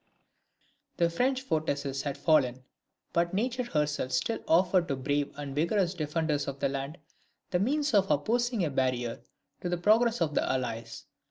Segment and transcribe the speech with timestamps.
[0.97, 2.63] The French fortresses had fallen;
[3.13, 6.97] but nature herself still offered to brave and vigorous defenders of the land,
[7.51, 9.21] the means of opposing a barrier
[9.61, 11.05] to the progress of the Allies.